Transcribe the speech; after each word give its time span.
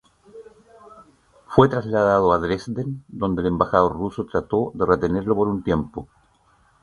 Fue 1.47 1.69
trasladado 1.69 2.33
a 2.33 2.39
Dresden, 2.39 3.03
donde 3.07 3.43
el 3.43 3.49
embajador 3.49 3.93
ruso 3.93 4.25
trató 4.25 4.71
de 4.73 4.87
retenerlo 4.87 5.35
por 5.35 5.47
un 5.47 5.61
tiempo. 5.63 6.09